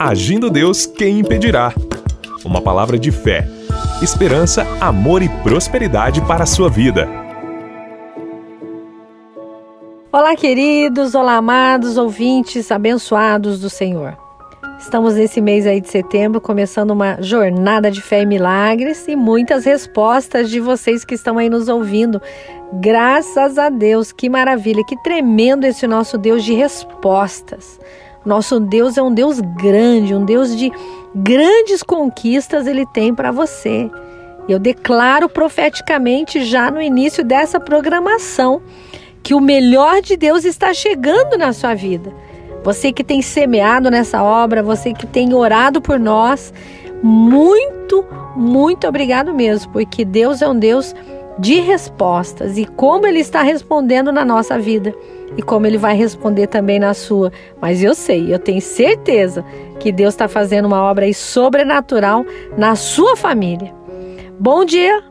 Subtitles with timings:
[0.00, 1.74] Agindo Deus, quem impedirá?
[2.44, 3.48] Uma palavra de fé,
[4.00, 7.08] esperança, amor e prosperidade para a sua vida.
[10.12, 14.16] Olá, queridos, olá, amados ouvintes abençoados do Senhor.
[14.78, 19.64] Estamos nesse mês aí de setembro começando uma jornada de fé e milagres e muitas
[19.64, 22.22] respostas de vocês que estão aí nos ouvindo.
[22.74, 27.80] Graças a Deus, que maravilha, que tremendo esse nosso Deus de respostas.
[28.24, 30.70] Nosso Deus é um Deus grande, um Deus de
[31.14, 33.90] grandes conquistas ele tem para você.
[34.48, 38.62] Eu declaro profeticamente já no início dessa programação
[39.22, 42.12] que o melhor de Deus está chegando na sua vida.
[42.64, 46.52] Você que tem semeado nessa obra, você que tem orado por nós,
[47.02, 50.94] muito, muito obrigado mesmo, porque Deus é um Deus
[51.38, 54.94] de respostas e como Ele está respondendo na nossa vida
[55.36, 57.32] e como Ele vai responder também na sua.
[57.60, 59.44] Mas eu sei, eu tenho certeza
[59.78, 62.24] que Deus está fazendo uma obra sobrenatural
[62.56, 63.72] na sua família.
[64.38, 65.02] Bom dia,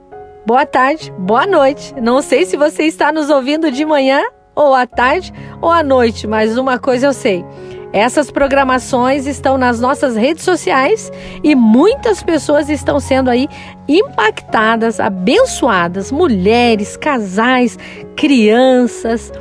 [0.45, 1.93] boa tarde, boa noite.
[2.01, 4.21] Não sei se você está nos ouvindo de manhã
[4.55, 5.31] ou à tarde
[5.61, 7.45] ou à noite, mas uma coisa eu sei.
[7.93, 11.11] Essas programações estão nas nossas redes sociais
[11.43, 13.47] e muitas pessoas estão sendo aí
[13.87, 17.77] impactadas, abençoadas, mulheres, casais,
[18.15, 19.31] crianças,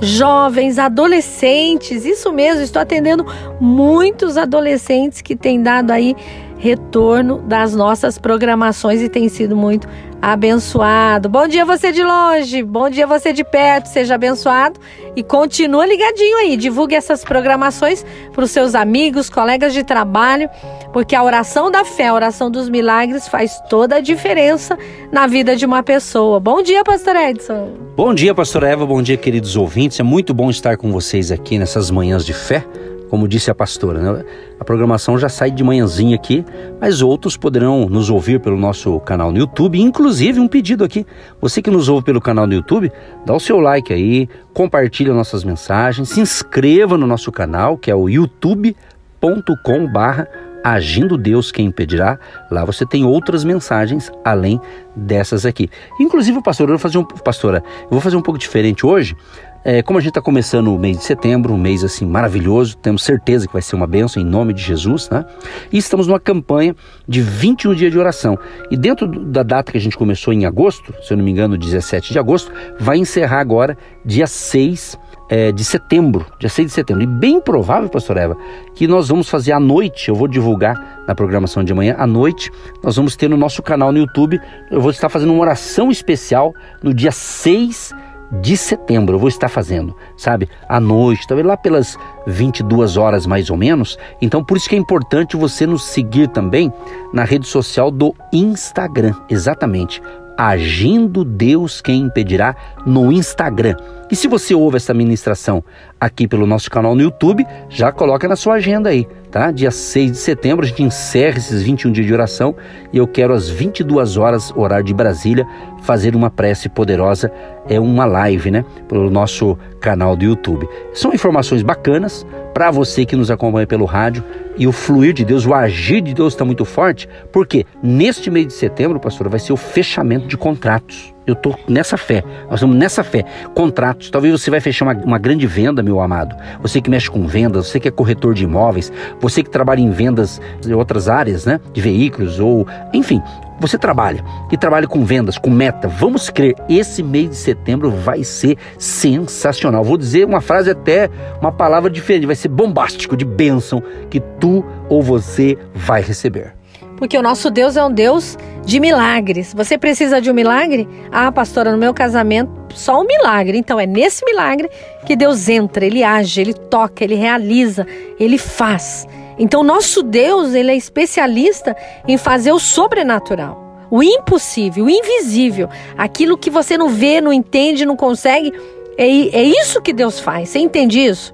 [0.00, 2.04] jovens, adolescentes.
[2.04, 3.26] Isso mesmo, estou atendendo
[3.60, 6.16] muitos adolescentes que têm dado aí
[6.58, 9.88] retorno das nossas programações e tem sido muito
[10.20, 11.28] abençoado.
[11.28, 14.80] Bom dia você de longe, bom dia você de perto, seja abençoado
[15.14, 20.48] e continua ligadinho aí, divulgue essas programações para os seus amigos, colegas de trabalho,
[20.92, 24.76] porque a oração da fé, a oração dos milagres faz toda a diferença
[25.12, 26.40] na vida de uma pessoa.
[26.40, 27.72] Bom dia, pastor Edson.
[27.96, 29.98] Bom dia, pastor Eva, bom dia, queridos ouvintes.
[30.00, 32.64] É muito bom estar com vocês aqui nessas manhãs de fé
[33.08, 34.00] como disse a pastora.
[34.00, 34.24] Né?
[34.58, 36.44] A programação já sai de manhãzinha aqui,
[36.80, 39.80] mas outros poderão nos ouvir pelo nosso canal no YouTube.
[39.80, 41.06] Inclusive, um pedido aqui:
[41.40, 42.92] você que nos ouve pelo canal no YouTube,
[43.24, 47.94] dá o seu like aí, compartilha nossas mensagens, se inscreva no nosso canal, que é
[47.94, 50.28] o youtube.com/barra
[50.62, 52.18] Agindo Deus Quem Impedirá.
[52.50, 54.60] Lá você tem outras mensagens além
[54.94, 55.70] dessas aqui.
[56.00, 59.16] Inclusive, pastor, eu vou fazer um, pastora, eu vou fazer um pouco diferente hoje.
[59.64, 63.02] É, como a gente está começando o mês de setembro, um mês assim maravilhoso, temos
[63.02, 65.24] certeza que vai ser uma bênção em nome de Jesus, né?
[65.72, 66.74] E estamos numa campanha
[67.06, 68.38] de 21 dias de oração.
[68.70, 71.58] E dentro da data que a gente começou em agosto, se eu não me engano,
[71.58, 74.98] 17 de agosto, vai encerrar agora dia 6
[75.28, 77.02] é, de setembro, dia 6 de setembro.
[77.02, 78.36] E bem provável, pastor Eva,
[78.74, 82.50] que nós vamos fazer à noite, eu vou divulgar na programação de amanhã, à noite,
[82.82, 84.40] nós vamos ter no nosso canal no YouTube,
[84.70, 89.28] eu vou estar fazendo uma oração especial no dia 6 de de setembro eu vou
[89.28, 90.48] estar fazendo, sabe?
[90.68, 91.96] À noite, talvez lá pelas
[92.26, 93.98] 22 horas mais ou menos.
[94.20, 96.72] Então, por isso que é importante você nos seguir também
[97.12, 100.02] na rede social do Instagram, exatamente.
[100.36, 102.54] Agindo Deus quem impedirá
[102.86, 103.74] no Instagram.
[104.10, 105.62] E se você ouve essa ministração
[106.00, 109.50] aqui pelo nosso canal no YouTube, já coloca na sua agenda aí, tá?
[109.50, 112.54] Dia 6 de setembro a gente encerra esses 21 dias de oração
[112.90, 115.46] e eu quero às 22 horas, horário de Brasília,
[115.82, 117.30] fazer uma prece poderosa,
[117.68, 120.68] é uma live, né, pelo nosso canal do YouTube.
[120.92, 124.24] São informações bacanas para você que nos acompanha pelo rádio
[124.56, 128.48] e o fluir de Deus, o agir de Deus está muito forte, porque neste mês
[128.48, 131.14] de setembro, pastor, vai ser o fechamento de contratos.
[131.24, 133.22] Eu estou nessa fé, nós estamos nessa fé.
[133.54, 136.34] Contratos, talvez você vai fechar uma, uma, grande venda, meu amado.
[136.60, 138.90] Você que mexe com vendas, você que é corretor de imóveis,
[139.20, 141.60] você que trabalha em vendas em outras áreas, né?
[141.72, 143.22] De veículos ou, enfim,
[143.58, 145.88] você trabalha e trabalha com vendas, com meta.
[145.88, 149.84] Vamos crer, esse mês de setembro vai ser sensacional.
[149.84, 151.10] Vou dizer uma frase até,
[151.40, 156.58] uma palavra diferente, vai ser bombástico, de bênção que tu ou você vai receber
[156.98, 158.36] porque o nosso Deus é um Deus
[158.66, 159.54] de milagres.
[159.54, 160.86] Você precisa de um milagre?
[161.12, 163.56] Ah, pastora, no meu casamento, só um milagre.
[163.56, 164.68] Então é nesse milagre
[165.06, 167.86] que Deus entra, ele age, ele toca, ele realiza,
[168.18, 169.06] ele faz.
[169.38, 171.76] Então nosso Deus, ele é especialista
[172.06, 173.86] em fazer o sobrenatural.
[173.90, 178.52] O impossível, o invisível, aquilo que você não vê, não entende, não consegue,
[178.98, 180.50] é, é isso que Deus faz.
[180.50, 181.32] Você entende isso?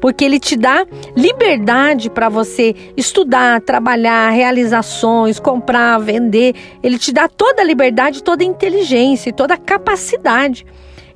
[0.00, 6.54] porque ele te dá liberdade para você estudar, trabalhar, realizações, comprar, vender.
[6.82, 10.64] Ele te dá toda a liberdade, toda a inteligência toda a capacidade.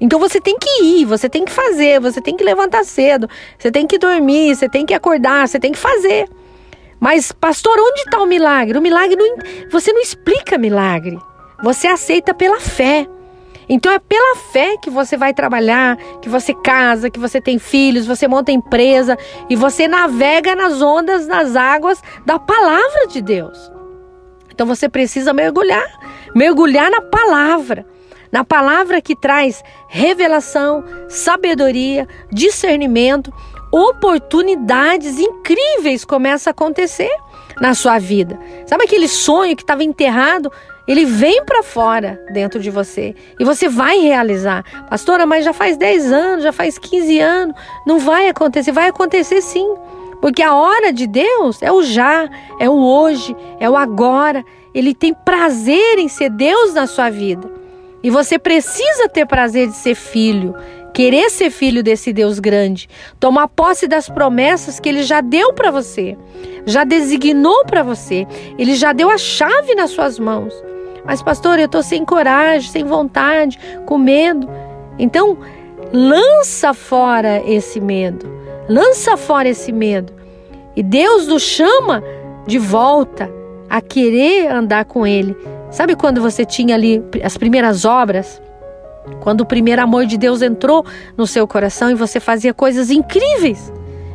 [0.00, 3.70] Então você tem que ir, você tem que fazer, você tem que levantar cedo, você
[3.70, 6.28] tem que dormir, você tem que acordar, você tem que fazer.
[7.00, 8.78] Mas, pastor, onde está o milagre?
[8.78, 9.36] O milagre não,
[9.70, 11.18] você não explica milagre.
[11.62, 13.06] Você aceita pela fé.
[13.68, 18.06] Então é pela fé que você vai trabalhar, que você casa, que você tem filhos,
[18.06, 19.16] você monta empresa
[19.48, 23.70] e você navega nas ondas, nas águas da palavra de Deus.
[24.50, 25.86] Então você precisa mergulhar,
[26.34, 27.86] mergulhar na palavra,
[28.34, 33.32] na palavra que traz revelação, sabedoria, discernimento,
[33.70, 37.12] oportunidades incríveis começam a acontecer
[37.60, 38.36] na sua vida.
[38.66, 40.50] Sabe aquele sonho que estava enterrado?
[40.84, 44.64] Ele vem para fora dentro de você e você vai realizar.
[44.90, 48.72] Pastora, mas já faz 10 anos, já faz 15 anos, não vai acontecer.
[48.72, 49.76] Vai acontecer sim.
[50.20, 52.28] Porque a hora de Deus é o já,
[52.58, 54.44] é o hoje, é o agora.
[54.74, 57.53] Ele tem prazer em ser Deus na sua vida.
[58.04, 60.54] E você precisa ter prazer de ser filho,
[60.92, 62.86] querer ser filho desse Deus grande,
[63.18, 66.14] tomar posse das promessas que ele já deu para você,
[66.66, 68.26] já designou para você,
[68.58, 70.54] ele já deu a chave nas suas mãos.
[71.02, 74.50] Mas, pastor, eu estou sem coragem, sem vontade, com medo.
[74.98, 75.38] Então,
[75.90, 78.30] lança fora esse medo,
[78.68, 80.12] lança fora esse medo.
[80.76, 82.04] E Deus nos chama
[82.46, 83.30] de volta
[83.70, 85.34] a querer andar com Ele.
[85.74, 88.40] Sabe quando você tinha ali as primeiras obras?
[89.20, 90.86] Quando o primeiro amor de Deus entrou
[91.16, 93.72] no seu coração e você fazia coisas incríveis.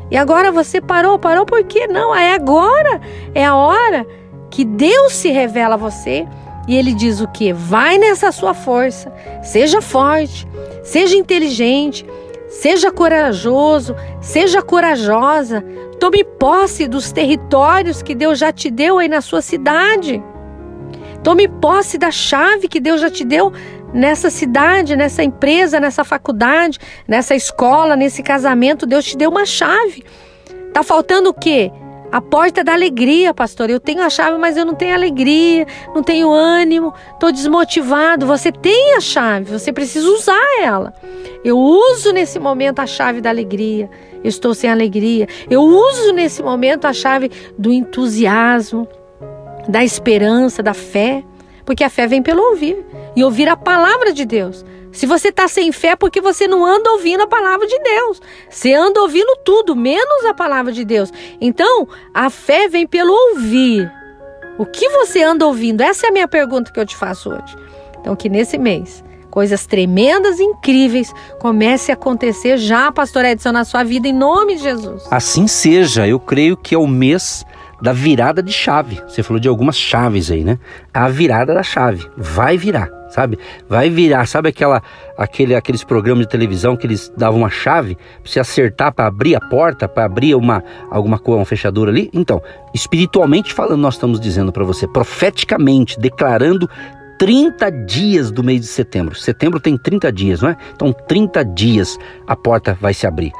[0.10, 1.86] E agora você parou, parou por quê?
[1.86, 3.02] Não, é agora,
[3.36, 4.08] é a hora
[4.50, 6.26] que Deus se revela a você
[6.66, 7.52] e ele diz o que?
[7.52, 9.12] Vai nessa sua força,
[9.44, 10.48] seja forte,
[10.82, 12.06] seja inteligente,
[12.48, 15.62] seja corajoso, seja corajosa,
[16.00, 20.24] tome posse dos territórios que Deus já te deu aí na sua cidade.
[21.24, 23.52] Tome posse da chave que Deus já te deu
[23.94, 30.04] nessa cidade, nessa empresa, nessa faculdade, nessa escola, nesse casamento, Deus te deu uma chave.
[30.74, 31.72] Tá faltando o quê?
[32.12, 33.70] A porta da alegria, pastor.
[33.70, 38.26] Eu tenho a chave, mas eu não tenho alegria, não tenho ânimo, estou desmotivado.
[38.26, 40.94] Você tem a chave, você precisa usar ela.
[41.44, 43.90] Eu uso nesse momento a chave da alegria.
[44.24, 45.28] Eu estou sem alegria.
[45.50, 48.88] Eu uso nesse momento a chave do entusiasmo,
[49.70, 51.24] da esperança, da fé.
[51.66, 52.84] Porque a fé vem pelo ouvir
[53.16, 54.66] e ouvir a palavra de Deus.
[54.92, 58.22] Se você está sem fé, é porque você não anda ouvindo a palavra de Deus.
[58.50, 61.14] Você anda ouvindo tudo, menos a palavra de Deus.
[61.40, 63.92] Então, a fé vem pelo ouvir.
[64.58, 65.82] O que você anda ouvindo?
[65.82, 67.56] Essa é a minha pergunta que eu te faço hoje.
[68.02, 73.64] Então, que nesse mês, coisas tremendas e incríveis comecem a acontecer já, Pastor Edson, na
[73.64, 75.04] sua vida, em nome de Jesus.
[75.12, 76.08] Assim seja.
[76.08, 77.46] Eu creio que é o mês
[77.82, 79.02] da virada de chave.
[79.08, 80.60] Você falou de algumas chaves aí, né?
[80.94, 82.06] A virada da chave.
[82.18, 83.38] Vai virar, sabe?
[83.68, 84.26] Vai virar.
[84.26, 84.82] Sabe aquela,
[85.18, 89.36] aquele, aqueles programas de televisão que eles davam uma chave para você acertar para abrir
[89.36, 92.10] a porta, para abrir uma alguma coisa, uma fechadura ali?
[92.14, 92.42] Então,
[92.74, 96.70] espiritualmente falando, nós estamos dizendo para você, profeticamente, declarando
[97.18, 99.16] 30 dias do mês de setembro.
[99.16, 100.58] Setembro tem 30 dias, não é?
[100.74, 103.32] Então, 30 dias a porta vai se abrir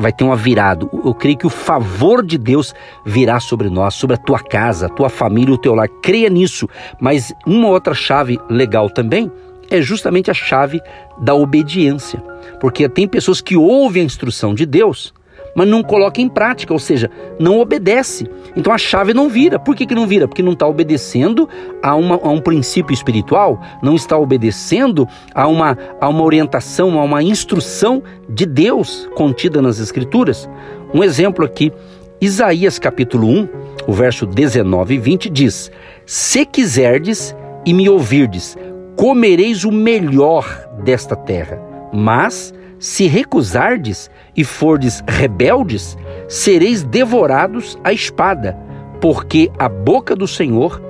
[0.00, 0.88] vai ter uma virada.
[1.04, 4.88] Eu creio que o favor de Deus virá sobre nós, sobre a tua casa, a
[4.88, 5.88] tua família, o teu lar.
[6.02, 6.68] Creia nisso.
[7.00, 9.30] Mas uma outra chave legal também
[9.70, 10.80] é justamente a chave
[11.18, 12.22] da obediência.
[12.60, 15.12] Porque tem pessoas que ouvem a instrução de Deus,
[15.54, 18.28] mas não coloca em prática, ou seja, não obedece.
[18.56, 19.58] Então a chave não vira.
[19.58, 20.26] Por que, que não vira?
[20.26, 21.48] Porque não está obedecendo
[21.82, 27.04] a, uma, a um princípio espiritual, não está obedecendo a uma, a uma orientação, a
[27.04, 30.48] uma instrução de Deus contida nas Escrituras.
[30.92, 31.72] Um exemplo aqui,
[32.20, 33.48] Isaías capítulo 1,
[33.86, 35.70] o verso 19 e 20 diz:
[36.04, 37.34] Se quiserdes
[37.64, 38.56] e me ouvirdes,
[38.96, 40.44] comereis o melhor
[40.82, 41.60] desta terra,
[41.92, 45.96] mas se recusardes e fordes rebeldes,
[46.28, 48.56] sereis devorados à espada,
[49.00, 50.80] porque a boca do Senhor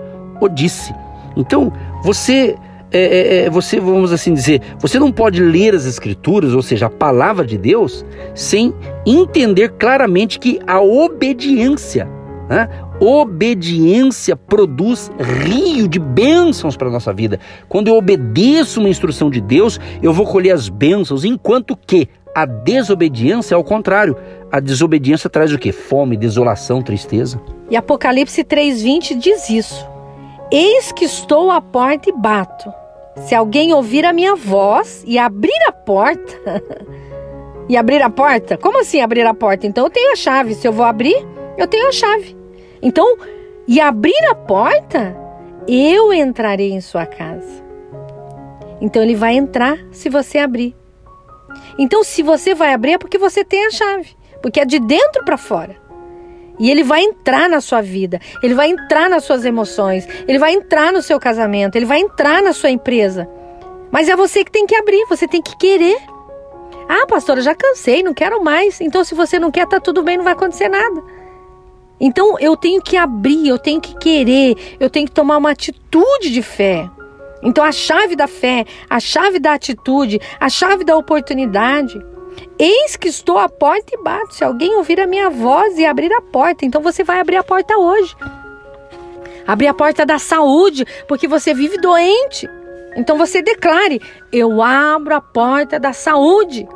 [0.41, 0.95] o disse.
[1.37, 2.57] Então, você
[2.91, 6.87] é, é, é, você, vamos assim dizer, você não pode ler as Escrituras, ou seja,
[6.87, 8.05] a palavra de Deus,
[8.35, 8.73] sem
[9.05, 12.09] entender claramente que a obediência,
[12.49, 12.69] né,
[13.01, 15.11] Obediência produz
[15.45, 17.39] rio de bênçãos para a nossa vida.
[17.69, 22.45] Quando eu obedeço uma instrução de Deus, eu vou colher as bênçãos, enquanto que a
[22.45, 24.17] desobediência é ao contrário.
[24.51, 25.73] A desobediência traz o que?
[25.73, 27.41] Fome, desolação, tristeza.
[27.71, 29.89] E Apocalipse 3,20 diz isso.
[30.51, 32.73] Eis que estou à porta e bato.
[33.17, 36.63] Se alguém ouvir a minha voz e abrir a porta.
[37.69, 38.57] e abrir a porta?
[38.57, 39.67] Como assim abrir a porta?
[39.67, 40.55] Então eu tenho a chave.
[40.55, 41.27] Se eu vou abrir,
[41.57, 42.38] eu tenho a chave.
[42.83, 43.17] Então,
[43.67, 45.17] e abrir a porta,
[45.67, 47.63] eu entrarei em sua casa.
[48.81, 50.75] Então ele vai entrar se você abrir.
[51.79, 55.25] Então, se você vai abrir é porque você tem a chave, porque é de dentro
[55.25, 55.77] para fora.
[56.59, 60.55] E ele vai entrar na sua vida, ele vai entrar nas suas emoções, ele vai
[60.55, 63.29] entrar no seu casamento, ele vai entrar na sua empresa.
[63.93, 65.97] Mas é você que tem que abrir, você tem que querer.
[66.89, 68.81] Ah, pastora, já cansei, não quero mais.
[68.81, 71.03] Então, se você não quer, tá tudo bem, não vai acontecer nada.
[72.01, 76.31] Então, eu tenho que abrir, eu tenho que querer, eu tenho que tomar uma atitude
[76.31, 76.89] de fé.
[77.43, 82.01] Então, a chave da fé, a chave da atitude, a chave da oportunidade.
[82.59, 84.35] Eis que estou à porta e bato.
[84.35, 87.43] Se alguém ouvir a minha voz e abrir a porta, então você vai abrir a
[87.43, 88.15] porta hoje.
[89.47, 92.49] Abrir a porta da saúde, porque você vive doente.
[92.97, 94.01] Então você declare:
[94.33, 96.69] Eu abro a porta da saúde.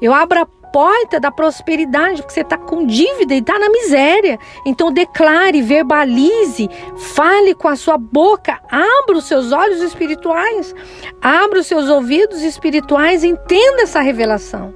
[0.00, 4.38] Eu abro a porta da prosperidade, porque você está com dívida e está na miséria.
[4.64, 10.74] Então declare, verbalize, fale com a sua boca, abra os seus olhos espirituais,
[11.20, 14.74] abra os seus ouvidos espirituais, entenda essa revelação.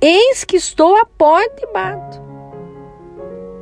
[0.00, 2.22] Eis que estou à porta e bato.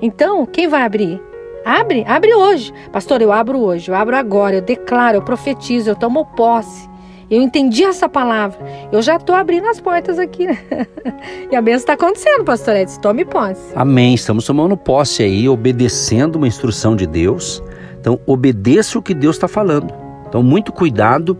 [0.00, 1.22] Então, quem vai abrir?
[1.64, 2.72] Abre, abre hoje.
[2.92, 6.88] Pastor, eu abro hoje, eu abro agora, eu declaro, eu profetizo, eu tomo posse.
[7.28, 8.58] Eu entendi essa palavra.
[8.92, 10.46] Eu já estou abrindo as portas aqui.
[10.46, 10.58] Né?
[11.50, 13.00] e a bênção está acontecendo, pastor Edson.
[13.00, 13.72] Tome posse.
[13.74, 14.14] Amém.
[14.14, 17.62] Estamos tomando posse aí, obedecendo uma instrução de Deus.
[18.00, 19.92] Então, obedeça o que Deus está falando.
[20.28, 21.36] Então, muito cuidado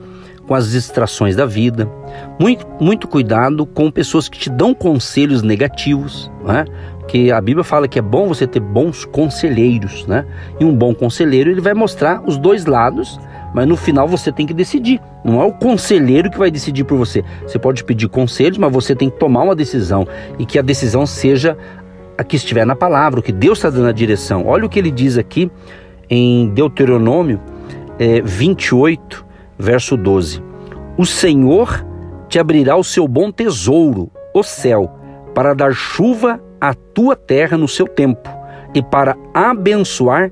[0.46, 1.88] com as distrações da vida.
[2.40, 6.30] Muito, muito cuidado com pessoas que te dão conselhos negativos.
[6.44, 6.64] Né?
[7.06, 10.26] que a Bíblia fala que é bom você ter bons conselheiros, né?
[10.58, 13.18] E um bom conselheiro ele vai mostrar os dois lados
[13.56, 15.00] mas no final você tem que decidir.
[15.24, 17.24] Não é o conselheiro que vai decidir por você.
[17.40, 20.06] Você pode pedir conselhos, mas você tem que tomar uma decisão
[20.38, 21.56] e que a decisão seja
[22.18, 24.46] a que estiver na palavra, o que Deus está dando a direção.
[24.46, 25.50] Olha o que ele diz aqui
[26.10, 27.40] em Deuteronômio
[27.98, 29.24] é, 28,
[29.58, 30.42] verso 12:
[30.98, 31.82] O Senhor
[32.28, 34.98] te abrirá o seu bom tesouro, o céu,
[35.34, 38.28] para dar chuva à tua terra no seu tempo
[38.74, 40.30] e para abençoar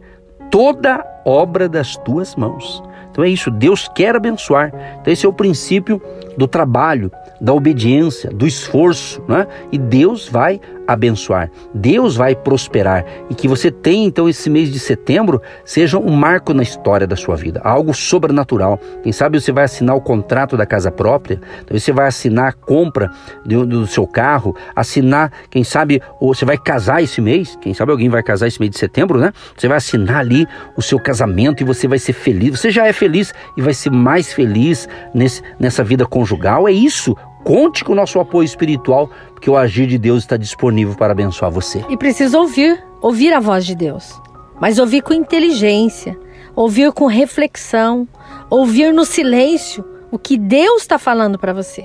[0.51, 2.83] toda obra das tuas mãos.
[3.15, 4.73] Então é isso, Deus quer abençoar.
[5.01, 6.03] Então esse é o princípio
[6.37, 9.47] do trabalho, da obediência, do esforço, né?
[9.71, 14.79] E Deus vai abençoar, Deus vai prosperar e que você tenha então esse mês de
[14.79, 18.79] setembro seja um marco na história da sua vida, algo sobrenatural.
[19.03, 22.53] Quem sabe você vai assinar o contrato da casa própria, então você vai assinar a
[22.53, 23.11] compra
[23.45, 28.23] do, seu carro, assinar, quem sabe, você vai casar esse mês, quem sabe alguém vai
[28.23, 29.33] casar esse mês de setembro, né?
[29.57, 32.59] Você vai assinar ali o seu casamento e você vai ser feliz.
[32.59, 36.69] Você já é feliz e vai ser mais feliz nesse, nessa vida conjugal.
[36.69, 40.95] É isso Conte com o nosso apoio espiritual, porque o agir de Deus está disponível
[40.95, 41.85] para abençoar você.
[41.91, 44.19] E precisa ouvir, ouvir a voz de Deus.
[44.59, 46.19] Mas ouvir com inteligência,
[46.57, 48.09] ouvir com reflexão,
[48.49, 51.85] ouvir no silêncio o que Deus está falando para você.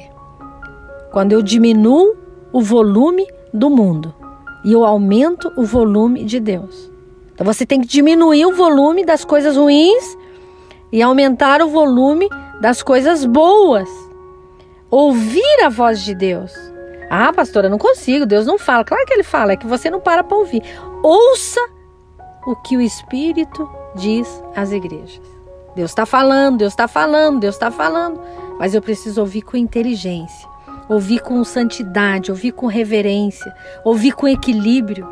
[1.12, 2.16] Quando eu diminuo
[2.54, 4.16] o volume do mundo
[4.64, 6.90] e eu aumento o volume de Deus.
[7.34, 10.18] Então você tem que diminuir o volume das coisas ruins
[10.90, 12.30] e aumentar o volume
[12.62, 13.90] das coisas boas
[14.90, 16.54] ouvir a voz de Deus.
[17.10, 18.84] Ah, pastora, não consigo, Deus não fala.
[18.84, 20.62] Claro que ele fala, é que você não para para ouvir.
[21.02, 21.60] Ouça
[22.46, 25.22] o que o Espírito diz às igrejas.
[25.76, 28.22] Deus está falando, Deus está falando, Deus está falando.
[28.60, 30.48] Mas eu preciso ouvir com inteligência,
[30.88, 33.54] ouvir com santidade, ouvir com reverência,
[33.84, 35.08] ouvir com equilíbrio.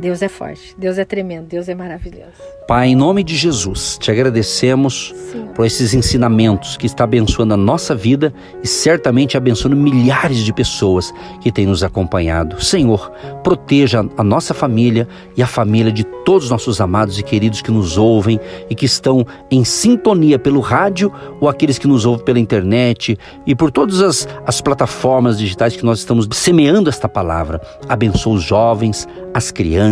[0.00, 2.32] Deus é forte, Deus é tremendo, Deus é maravilhoso.
[2.66, 5.14] Pai, em nome de Jesus, te agradecemos
[5.54, 11.12] por esses ensinamentos que está abençoando a nossa vida e certamente abençoando milhares de pessoas
[11.42, 12.62] que têm nos acompanhado.
[12.62, 13.10] Senhor,
[13.42, 17.70] proteja a nossa família e a família de todos os nossos amados e queridos que
[17.70, 18.40] nos ouvem
[18.70, 23.54] e que estão em sintonia pelo rádio ou aqueles que nos ouvem pela internet e
[23.54, 27.60] por todas as, as plataformas digitais que nós estamos semeando esta palavra.
[27.88, 29.89] Abençoa os jovens, as crianças,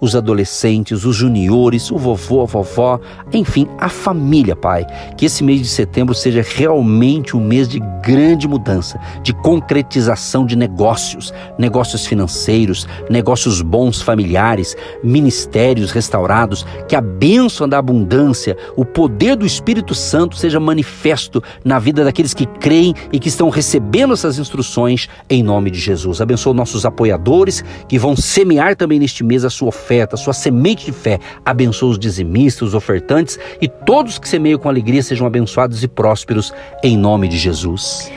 [0.00, 3.00] os adolescentes, os juniores, o vovô, a vovó,
[3.32, 4.86] enfim, a família, Pai.
[5.16, 10.56] Que esse mês de setembro seja realmente um mês de grande mudança, de concretização de
[10.56, 19.36] negócios, negócios financeiros, negócios bons familiares, ministérios restaurados, que a bênção da abundância, o poder
[19.36, 24.38] do Espírito Santo seja manifesto na vida daqueles que creem e que estão recebendo essas
[24.38, 26.20] instruções em nome de Jesus.
[26.20, 30.86] Abençoa nossos apoiadores que vão semear também neste mês a sua oferta, a sua semente
[30.86, 31.18] de fé.
[31.44, 36.52] Abençoa os dizimistas, os ofertantes e todos que semeiam com alegria sejam abençoados e prósperos
[36.82, 38.10] em nome de Jesus.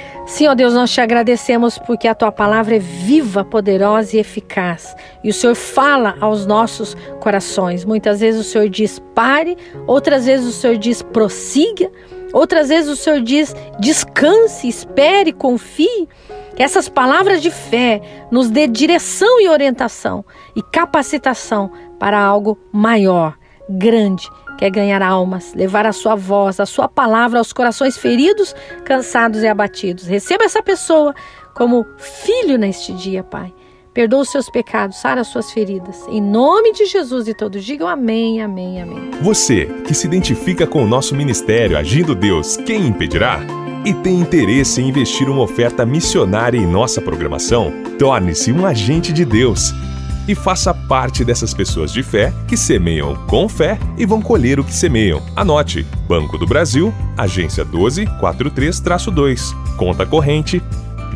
[0.49, 4.95] Ó Deus, nós te agradecemos porque a tua palavra é viva, poderosa e eficaz.
[5.23, 7.85] E o Senhor fala aos nossos corações.
[7.85, 11.89] Muitas vezes o Senhor diz pare, outras vezes o Senhor diz prossiga,
[12.33, 16.07] outras vezes o Senhor diz descanse, espere, confie.
[16.55, 23.37] Que essas palavras de fé nos dê direção e orientação e capacitação para algo maior
[23.69, 29.43] grande quer ganhar almas, levar a sua voz, a sua palavra aos corações feridos, cansados
[29.43, 30.05] e abatidos.
[30.05, 31.13] Receba essa pessoa
[31.53, 33.53] como filho neste dia, Pai.
[33.97, 36.05] Perdoa os seus pecados, sara as suas feridas.
[36.07, 39.09] Em nome de Jesus e todos digam amém, amém, amém.
[39.23, 43.39] Você que se identifica com o nosso ministério Agindo Deus, quem impedirá?
[43.83, 47.73] E tem interesse em investir uma oferta missionária em nossa programação?
[47.97, 49.73] Torne-se um agente de Deus
[50.27, 54.63] e faça parte dessas pessoas de fé que semeiam com fé e vão colher o
[54.63, 55.23] que semeiam.
[55.35, 60.61] Anote: Banco do Brasil, agência 1243-2, conta corrente